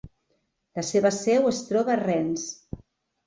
[0.79, 2.47] La seva seu es troba a Rennes.